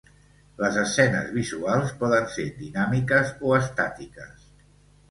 [0.61, 4.53] Les escenes visuals poden ser dinàmiques o estàtiques.